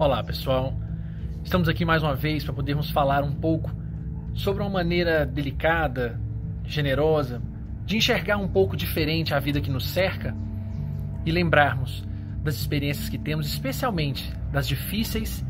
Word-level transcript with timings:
Olá, 0.00 0.24
pessoal. 0.24 0.72
Estamos 1.44 1.68
aqui 1.68 1.84
mais 1.84 2.02
uma 2.02 2.14
vez 2.14 2.42
para 2.42 2.54
podermos 2.54 2.90
falar 2.90 3.22
um 3.22 3.34
pouco 3.34 3.70
sobre 4.32 4.62
uma 4.62 4.70
maneira 4.70 5.26
delicada, 5.26 6.18
generosa, 6.64 7.42
de 7.84 7.98
enxergar 7.98 8.38
um 8.38 8.48
pouco 8.48 8.78
diferente 8.78 9.34
a 9.34 9.38
vida 9.38 9.60
que 9.60 9.70
nos 9.70 9.86
cerca 9.86 10.34
e 11.26 11.30
lembrarmos 11.30 12.02
das 12.42 12.54
experiências 12.54 13.10
que 13.10 13.18
temos, 13.18 13.46
especialmente 13.46 14.34
das 14.50 14.66
difíceis, 14.66 15.44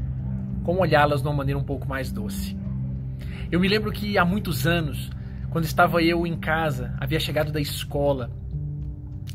como 0.64 0.80
olhá-las 0.80 1.22
de 1.22 1.28
uma 1.28 1.36
maneira 1.36 1.60
um 1.60 1.64
pouco 1.64 1.88
mais 1.88 2.10
doce. 2.10 2.58
Eu 3.52 3.60
me 3.60 3.68
lembro 3.68 3.92
que 3.92 4.18
há 4.18 4.24
muitos 4.24 4.66
anos, 4.66 5.12
quando 5.50 5.64
estava 5.64 6.02
eu 6.02 6.26
em 6.26 6.36
casa, 6.36 6.92
havia 6.98 7.20
chegado 7.20 7.52
da 7.52 7.60
escola 7.60 8.32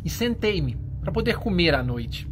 e 0.03 0.09
sentei-me 0.09 0.77
para 0.99 1.13
poder 1.13 1.37
comer 1.37 1.73
à 1.73 1.81
noite. 1.81 2.27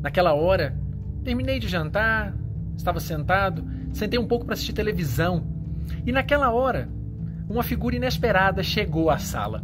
Naquela 0.00 0.32
hora, 0.32 0.87
Terminei 1.28 1.58
de 1.58 1.68
jantar, 1.68 2.34
estava 2.74 2.98
sentado, 2.98 3.62
sentei 3.92 4.18
um 4.18 4.26
pouco 4.26 4.46
para 4.46 4.54
assistir 4.54 4.72
televisão 4.72 5.46
e 6.06 6.10
naquela 6.10 6.50
hora 6.50 6.88
uma 7.46 7.62
figura 7.62 7.96
inesperada 7.96 8.62
chegou 8.62 9.10
à 9.10 9.18
sala. 9.18 9.62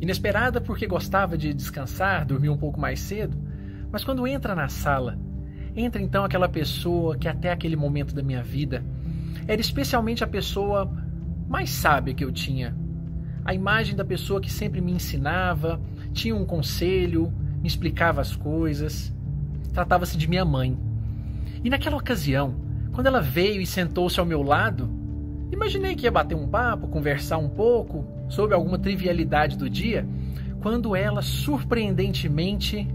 Inesperada 0.00 0.58
porque 0.58 0.86
gostava 0.86 1.36
de 1.36 1.52
descansar, 1.52 2.24
dormir 2.24 2.48
um 2.48 2.56
pouco 2.56 2.80
mais 2.80 2.98
cedo, 2.98 3.36
mas 3.90 4.02
quando 4.02 4.26
entra 4.26 4.54
na 4.54 4.68
sala, 4.68 5.18
entra 5.76 6.00
então 6.00 6.24
aquela 6.24 6.48
pessoa 6.48 7.14
que 7.18 7.28
até 7.28 7.52
aquele 7.52 7.76
momento 7.76 8.14
da 8.14 8.22
minha 8.22 8.42
vida 8.42 8.82
era 9.46 9.60
especialmente 9.60 10.24
a 10.24 10.26
pessoa 10.26 10.90
mais 11.46 11.68
sábia 11.68 12.14
que 12.14 12.24
eu 12.24 12.32
tinha. 12.32 12.74
A 13.44 13.52
imagem 13.52 13.94
da 13.94 14.02
pessoa 14.02 14.40
que 14.40 14.50
sempre 14.50 14.80
me 14.80 14.92
ensinava, 14.92 15.78
tinha 16.14 16.34
um 16.34 16.46
conselho, 16.46 17.30
me 17.60 17.68
explicava 17.68 18.22
as 18.22 18.34
coisas. 18.34 19.14
Tratava-se 19.74 20.16
de 20.16 20.26
minha 20.26 20.46
mãe. 20.46 20.90
E 21.64 21.70
naquela 21.70 21.96
ocasião, 21.96 22.54
quando 22.92 23.06
ela 23.06 23.20
veio 23.20 23.60
e 23.60 23.66
sentou-se 23.66 24.18
ao 24.18 24.26
meu 24.26 24.42
lado, 24.42 24.90
imaginei 25.52 25.94
que 25.94 26.04
ia 26.04 26.10
bater 26.10 26.34
um 26.34 26.48
papo, 26.48 26.88
conversar 26.88 27.38
um 27.38 27.48
pouco 27.48 28.04
sobre 28.28 28.54
alguma 28.54 28.78
trivialidade 28.78 29.56
do 29.56 29.70
dia, 29.70 30.06
quando 30.60 30.94
ela 30.96 31.22
surpreendentemente 31.22 32.86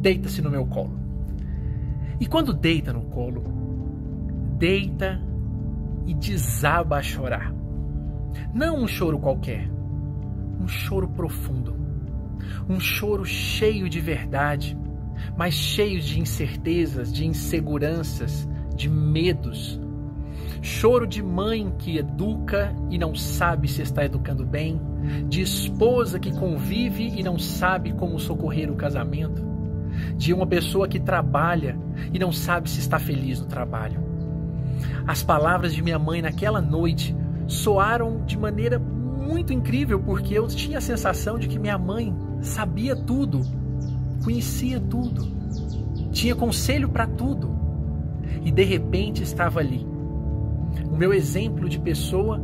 deita-se 0.00 0.42
no 0.42 0.50
meu 0.50 0.66
colo. 0.66 0.98
E 2.20 2.26
quando 2.26 2.52
deita 2.52 2.92
no 2.92 3.02
colo, 3.02 3.44
deita 4.58 5.20
e 6.06 6.14
desaba 6.14 6.96
a 6.96 7.02
chorar. 7.02 7.52
Não 8.52 8.76
um 8.76 8.86
choro 8.86 9.18
qualquer, 9.18 9.68
um 10.60 10.68
choro 10.68 11.08
profundo, 11.08 11.74
um 12.68 12.78
choro 12.78 13.24
cheio 13.24 13.88
de 13.88 14.00
verdade, 14.00 14.76
mas 15.36 15.54
cheios 15.54 16.04
de 16.04 16.20
incertezas, 16.20 17.12
de 17.12 17.26
inseguranças, 17.26 18.48
de 18.74 18.88
medos. 18.88 19.80
Choro 20.60 21.06
de 21.06 21.22
mãe 21.22 21.72
que 21.78 21.98
educa 21.98 22.74
e 22.90 22.96
não 22.96 23.14
sabe 23.14 23.66
se 23.68 23.82
está 23.82 24.04
educando 24.04 24.46
bem, 24.46 24.80
de 25.28 25.40
esposa 25.40 26.18
que 26.18 26.32
convive 26.32 27.08
e 27.08 27.22
não 27.22 27.38
sabe 27.38 27.92
como 27.92 28.18
socorrer 28.18 28.70
o 28.70 28.76
casamento, 28.76 29.42
de 30.16 30.32
uma 30.32 30.46
pessoa 30.46 30.86
que 30.86 31.00
trabalha 31.00 31.76
e 32.12 32.18
não 32.18 32.30
sabe 32.30 32.70
se 32.70 32.78
está 32.78 32.98
feliz 32.98 33.40
no 33.40 33.46
trabalho. 33.46 34.00
As 35.06 35.22
palavras 35.22 35.74
de 35.74 35.82
minha 35.82 35.98
mãe 35.98 36.22
naquela 36.22 36.60
noite 36.60 37.14
soaram 37.48 38.24
de 38.24 38.38
maneira 38.38 38.78
muito 38.78 39.52
incrível 39.52 40.00
porque 40.00 40.34
eu 40.34 40.46
tinha 40.46 40.78
a 40.78 40.80
sensação 40.80 41.38
de 41.38 41.48
que 41.48 41.58
minha 41.58 41.78
mãe 41.78 42.14
sabia 42.40 42.94
tudo 42.94 43.42
conhecia 44.22 44.80
tudo, 44.80 45.26
tinha 46.10 46.34
conselho 46.34 46.88
para 46.88 47.06
tudo 47.06 47.50
e 48.44 48.50
de 48.50 48.64
repente 48.64 49.22
estava 49.22 49.60
ali. 49.60 49.86
O 50.90 50.96
meu 50.96 51.12
exemplo 51.12 51.68
de 51.68 51.78
pessoa 51.78 52.40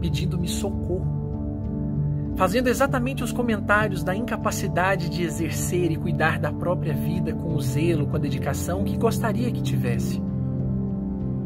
pedindo-me 0.00 0.48
socorro, 0.48 2.34
fazendo 2.36 2.68
exatamente 2.68 3.24
os 3.24 3.32
comentários 3.32 4.02
da 4.02 4.14
incapacidade 4.14 5.08
de 5.08 5.22
exercer 5.22 5.90
e 5.90 5.96
cuidar 5.96 6.38
da 6.38 6.52
própria 6.52 6.92
vida 6.92 7.32
com 7.32 7.54
o 7.54 7.60
zelo, 7.60 8.06
com 8.06 8.16
a 8.16 8.18
dedicação 8.18 8.84
que 8.84 8.96
gostaria 8.96 9.50
que 9.50 9.62
tivesse. 9.62 10.22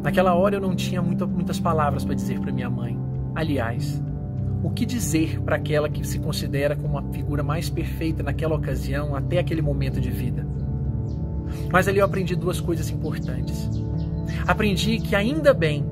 Naquela 0.03 0.33
hora 0.33 0.55
eu 0.55 0.61
não 0.61 0.75
tinha 0.75 1.01
muitas 1.01 1.59
palavras 1.59 2.03
para 2.03 2.15
dizer 2.15 2.39
para 2.39 2.51
minha 2.51 2.69
mãe. 2.69 2.97
Aliás, 3.35 4.01
o 4.61 4.69
que 4.69 4.85
dizer 4.85 5.39
para 5.41 5.55
aquela 5.55 5.89
que 5.89 6.05
se 6.05 6.19
considera 6.19 6.75
como 6.75 6.97
a 6.97 7.03
figura 7.03 7.41
mais 7.41 7.69
perfeita 7.69 8.21
naquela 8.21 8.55
ocasião, 8.55 9.15
até 9.15 9.39
aquele 9.39 9.61
momento 9.61 10.01
de 10.01 10.09
vida. 10.09 10.45
Mas 11.71 11.87
ali 11.87 11.99
eu 11.99 12.05
aprendi 12.05 12.35
duas 12.35 12.59
coisas 12.59 12.89
importantes. 12.89 13.69
Aprendi 14.45 14.99
que 14.99 15.15
ainda 15.15 15.53
bem 15.53 15.85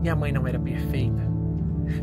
minha 0.00 0.16
mãe 0.16 0.32
não 0.32 0.46
era 0.46 0.58
perfeita. 0.58 1.22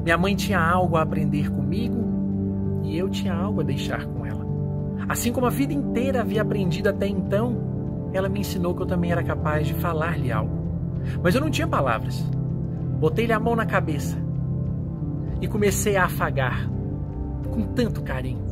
Minha 0.03 0.17
mãe 0.17 0.35
tinha 0.35 0.59
algo 0.59 0.95
a 0.97 1.01
aprender 1.01 1.49
comigo 1.51 2.81
e 2.83 2.97
eu 2.97 3.09
tinha 3.09 3.33
algo 3.33 3.61
a 3.61 3.63
deixar 3.63 4.05
com 4.05 4.25
ela. 4.25 4.45
Assim 5.07 5.31
como 5.31 5.47
a 5.47 5.49
vida 5.49 5.73
inteira 5.73 6.21
havia 6.21 6.41
aprendido 6.41 6.89
até 6.89 7.07
então, 7.07 8.09
ela 8.13 8.29
me 8.29 8.41
ensinou 8.41 8.75
que 8.75 8.81
eu 8.81 8.85
também 8.85 9.11
era 9.11 9.23
capaz 9.23 9.67
de 9.67 9.73
falar-lhe 9.73 10.31
algo. 10.31 10.59
Mas 11.23 11.33
eu 11.33 11.41
não 11.41 11.49
tinha 11.49 11.67
palavras. 11.67 12.19
Botei-lhe 12.99 13.33
a 13.33 13.39
mão 13.39 13.55
na 13.55 13.65
cabeça 13.65 14.28
e 15.41 15.47
comecei 15.47 15.95
a 15.95 16.05
afagar 16.05 16.69
com 17.49 17.63
tanto 17.73 18.01
carinho, 18.01 18.43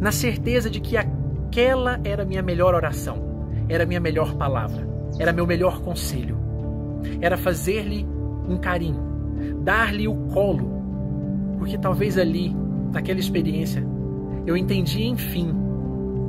na 0.00 0.12
certeza 0.12 0.70
de 0.70 0.80
que 0.80 0.96
aquela 0.96 2.00
era 2.04 2.24
minha 2.24 2.42
melhor 2.42 2.74
oração, 2.74 3.16
era 3.68 3.86
minha 3.86 4.00
melhor 4.00 4.34
palavra, 4.34 4.86
era 5.18 5.32
meu 5.32 5.46
melhor 5.46 5.80
conselho. 5.80 6.36
Era 7.20 7.36
fazer-lhe 7.36 8.06
um 8.48 8.56
carinho, 8.56 9.00
dar-lhe 9.62 10.06
o 10.06 10.14
colo, 10.32 10.82
porque 11.58 11.76
talvez 11.76 12.16
ali, 12.16 12.54
naquela 12.92 13.20
experiência, 13.20 13.84
eu 14.46 14.56
entendi 14.56 15.04
enfim 15.04 15.54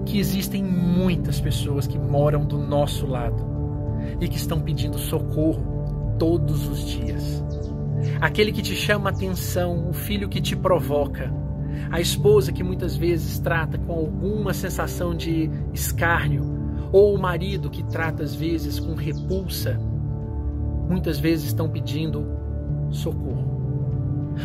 que 0.06 0.20
existem 0.20 0.64
muitas 0.64 1.40
pessoas 1.40 1.88
que 1.88 1.98
moram 1.98 2.46
do 2.46 2.58
nosso 2.58 3.08
lado 3.08 3.44
e 4.20 4.28
que 4.28 4.36
estão 4.36 4.60
pedindo 4.60 4.98
socorro 4.98 6.16
todos 6.20 6.68
os 6.68 6.86
dias 6.86 7.44
aquele 8.20 8.52
que 8.52 8.62
te 8.62 8.76
chama 8.76 9.10
atenção, 9.10 9.90
o 9.90 9.94
filho 9.94 10.30
que 10.30 10.42
te 10.42 10.56
provoca, 10.56 11.32
a 11.92 12.00
esposa 12.00 12.52
que 12.52 12.64
muitas 12.64 12.96
vezes 12.96 13.40
trata 13.40 13.78
com 13.78 13.94
alguma 13.94 14.54
sensação 14.54 15.16
de 15.16 15.50
escárnio, 15.74 16.54
ou 16.92 17.16
o 17.16 17.20
marido 17.20 17.70
que 17.70 17.84
trata 17.84 18.24
às 18.24 18.36
vezes 18.36 18.80
com 18.80 18.94
repulsa, 18.94 19.80
muitas 20.88 21.20
vezes 21.20 21.46
estão 21.46 21.68
pedindo 21.68 22.26
socorro. 22.92 23.54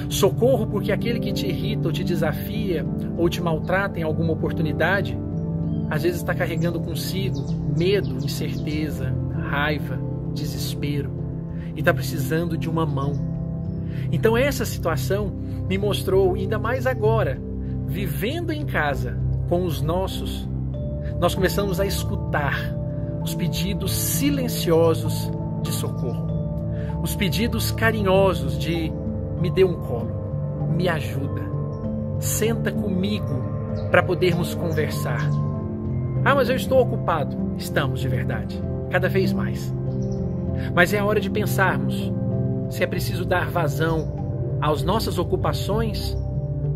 Socorro 0.08 0.66
porque 0.66 0.92
aquele 0.92 1.19
que 1.20 1.32
te 1.32 1.46
irrita 1.46 1.88
ou 1.88 1.92
te 1.92 2.04
desafia 2.04 2.86
ou 3.16 3.28
te 3.28 3.40
maltrata 3.40 3.98
em 3.98 4.02
alguma 4.02 4.32
oportunidade, 4.32 5.19
às 5.90 6.02
vezes 6.02 6.20
está 6.20 6.34
carregando 6.34 6.80
consigo 6.80 7.44
medo, 7.76 8.16
incerteza, 8.16 9.14
raiva, 9.48 9.98
desespero. 10.34 11.10
E 11.75 11.80
está 11.80 11.94
precisando 11.94 12.56
de 12.56 12.69
uma 12.69 12.84
mão 12.84 13.12
então 14.10 14.36
essa 14.36 14.64
situação 14.64 15.32
me 15.69 15.76
mostrou, 15.76 16.34
ainda 16.34 16.59
mais 16.59 16.86
agora, 16.86 17.41
vivendo 17.86 18.53
em 18.53 18.64
casa 18.64 19.19
com 19.48 19.64
os 19.64 19.82
nossos, 19.82 20.48
nós 21.20 21.34
começamos 21.34 21.81
a 21.81 21.86
escutar 21.86 22.75
os 23.22 23.34
pedidos 23.34 23.92
silenciosos 23.92 25.31
de 25.62 25.72
socorro, 25.72 26.26
os 27.03 27.14
pedidos 27.16 27.70
carinhosos 27.70 28.58
de 28.58 28.92
me 29.41 29.50
dê 29.50 29.64
um 29.64 29.75
colo, 29.75 30.69
me 30.75 30.88
ajuda, 30.88 31.42
senta 32.19 32.72
comigo 32.72 33.48
para 33.91 34.03
podermos 34.03 34.54
conversar. 34.54 35.28
Ah, 36.25 36.34
mas 36.34 36.48
eu 36.48 36.56
estou 36.56 36.81
ocupado. 36.81 37.37
Estamos 37.56 38.00
de 38.00 38.08
verdade, 38.08 38.62
cada 38.91 39.08
vez 39.08 39.32
mais. 39.32 39.72
Mas 40.75 40.93
é 40.93 40.99
a 40.99 41.05
hora 41.05 41.20
de 41.20 41.31
pensarmos 41.31 42.12
se 42.70 42.82
é 42.82 42.87
preciso 42.87 43.25
dar 43.25 43.50
vazão 43.50 44.59
às 44.61 44.82
nossas 44.82 45.19
ocupações 45.19 46.17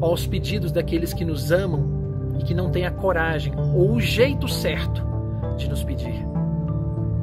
ou 0.00 0.10
aos 0.10 0.26
pedidos 0.26 0.72
daqueles 0.72 1.12
que 1.12 1.24
nos 1.24 1.52
amam 1.52 2.34
e 2.38 2.44
que 2.44 2.54
não 2.54 2.70
têm 2.70 2.86
a 2.86 2.90
coragem 2.90 3.52
ou 3.74 3.92
o 3.92 4.00
jeito 4.00 4.48
certo 4.48 5.04
de 5.56 5.68
nos 5.68 5.84
pedir. 5.84 6.26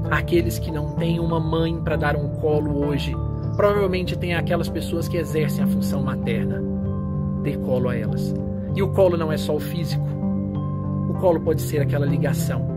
Aqueles 0.10 0.60
que 0.60 0.72
não 0.72 0.96
têm 0.96 1.20
uma 1.20 1.40
mãe 1.40 1.80
para 1.82 1.96
dar 1.96 2.16
um 2.16 2.30
colo 2.30 2.86
hoje, 2.86 3.16
provavelmente 3.56 4.18
tem 4.18 4.34
aquelas 4.34 4.70
pessoas 4.70 5.08
que 5.08 5.18
exercem 5.18 5.64
a 5.64 5.68
função 5.68 6.02
materna. 6.02 6.62
Dê 7.44 7.58
colo 7.58 7.90
a 7.90 7.96
elas. 7.96 8.34
E 8.76 8.82
o 8.82 8.90
colo 8.90 9.18
não 9.18 9.32
é 9.32 9.38
só 9.38 9.56
o 9.56 9.60
físico. 9.60 10.06
O 11.10 11.14
colo 11.16 11.40
pode 11.42 11.62
ser 11.62 11.80
aquela 11.80 12.06
ligação, 12.06 12.68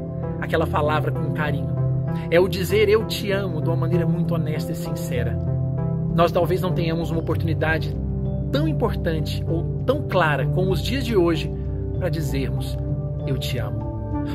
aquela 0.41 0.67
palavra 0.67 1.11
com 1.11 1.33
carinho. 1.33 1.73
É 2.31 2.39
o 2.39 2.49
dizer 2.49 2.89
eu 2.89 3.07
te 3.07 3.31
amo 3.31 3.63
de 3.63 3.69
uma 3.69 3.77
maneira 3.77 4.07
muito 4.07 4.35
honesta 4.35 4.73
e 4.73 4.75
sincera 4.75 5.52
nós 6.15 6.31
talvez 6.31 6.61
não 6.61 6.73
tenhamos 6.73 7.11
uma 7.11 7.21
oportunidade 7.21 7.97
tão 8.51 8.69
importante 8.69 9.43
ou 9.49 9.83
tão 9.87 10.03
clara 10.09 10.47
como 10.47 10.71
os 10.71 10.83
dias 10.83 11.05
de 11.05 11.17
hoje 11.17 11.51
para 11.99 12.09
dizermos: 12.09 12.79
Eu 13.27 13.39
te 13.39 13.59
amo. 13.59 13.93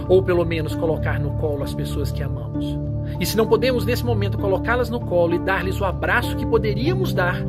ou 0.09 0.21
pelo 0.21 0.44
menos 0.44 0.75
colocar 0.75 1.19
no 1.19 1.31
colo 1.38 1.63
as 1.63 1.74
pessoas 1.74 2.12
que 2.12 2.21
amamos. 2.21 2.77
E 3.19 3.25
se 3.25 3.38
não 3.38 3.47
podemos 3.47 3.85
nesse 3.85 4.03
momento 4.03 4.38
colocá-las 4.38 4.89
no 4.89 5.00
colo 5.00 5.33
e 5.33 5.39
dar-lhes 5.39 5.79
o 5.79 5.85
abraço 5.85 6.35
que 6.35 6.45
poderíamos 6.45 7.13
dar, 7.13 7.41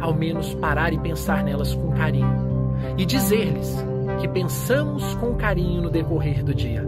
ao 0.00 0.14
menos 0.14 0.54
parar 0.54 0.94
e 0.94 0.98
pensar 0.98 1.44
nelas 1.44 1.74
com 1.74 1.92
carinho 1.92 2.50
e 2.96 3.04
dizer-lhes 3.04 3.84
que 4.20 4.28
pensamos 4.28 5.14
com 5.16 5.34
carinho 5.34 5.82
no 5.82 5.90
decorrer 5.90 6.42
do 6.42 6.54
dia. 6.54 6.86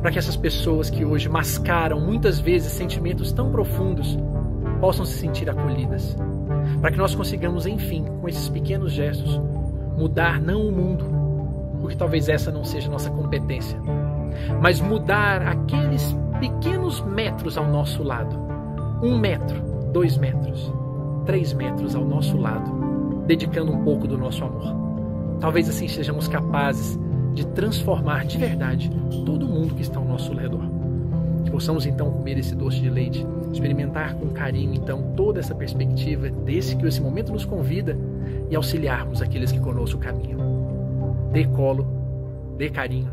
Para 0.00 0.10
que 0.10 0.18
essas 0.18 0.36
pessoas 0.36 0.90
que 0.90 1.04
hoje 1.04 1.28
mascaram 1.28 2.00
muitas 2.00 2.38
vezes 2.38 2.72
sentimentos 2.72 3.32
tão 3.32 3.50
profundos 3.50 4.18
possam 4.84 5.06
se 5.06 5.16
sentir 5.16 5.48
acolhidas. 5.48 6.14
Para 6.82 6.90
que 6.90 6.98
nós 6.98 7.14
consigamos, 7.14 7.64
enfim, 7.64 8.04
com 8.20 8.28
esses 8.28 8.50
pequenos 8.50 8.92
gestos, 8.92 9.40
mudar 9.96 10.38
não 10.38 10.60
o 10.60 10.70
mundo, 10.70 11.06
porque 11.80 11.96
talvez 11.96 12.28
essa 12.28 12.52
não 12.52 12.64
seja 12.64 12.90
nossa 12.90 13.08
competência, 13.08 13.80
mas 14.60 14.82
mudar 14.82 15.40
aqueles 15.40 16.14
pequenos 16.38 17.00
metros 17.00 17.56
ao 17.56 17.66
nosso 17.66 18.02
lado. 18.02 18.38
Um 19.02 19.18
metro, 19.18 19.58
dois 19.90 20.18
metros, 20.18 20.70
três 21.24 21.54
metros 21.54 21.96
ao 21.96 22.04
nosso 22.04 22.36
lado, 22.36 22.70
dedicando 23.26 23.72
um 23.72 23.84
pouco 23.84 24.06
do 24.06 24.18
nosso 24.18 24.44
amor. 24.44 24.76
Talvez 25.40 25.66
assim 25.66 25.88
sejamos 25.88 26.28
capazes 26.28 27.00
de 27.32 27.46
transformar 27.46 28.26
de 28.26 28.36
verdade 28.36 28.90
todo 29.24 29.48
mundo 29.48 29.74
que 29.76 29.80
está 29.80 29.98
ao 29.98 30.04
nosso 30.04 30.34
redor. 30.34 30.68
Que 31.42 31.50
possamos 31.50 31.86
então 31.86 32.10
comer 32.10 32.36
esse 32.36 32.54
doce 32.54 32.82
de 32.82 32.90
leite, 32.90 33.26
experimentar 33.54 34.14
com 34.14 34.30
carinho 34.30 34.74
então 34.74 35.14
toda 35.16 35.40
essa 35.40 35.54
perspectiva 35.54 36.28
desse 36.28 36.76
que 36.76 36.86
esse 36.86 37.00
momento 37.00 37.32
nos 37.32 37.44
convida 37.44 37.96
e 38.50 38.56
auxiliarmos 38.56 39.22
aqueles 39.22 39.50
que 39.50 39.60
conosco 39.60 39.98
caminham. 39.98 41.30
Dê 41.32 41.44
colo, 41.44 41.86
dê 42.58 42.68
carinho, 42.70 43.10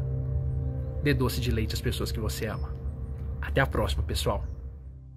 dê 1.03 1.13
doce 1.13 1.39
de 1.39 1.51
leite 1.51 1.73
às 1.73 1.81
pessoas 1.81 2.11
que 2.11 2.19
você 2.19 2.47
ama. 2.47 2.69
Até 3.41 3.61
a 3.61 3.65
próxima, 3.65 4.03
pessoal. 4.03 4.43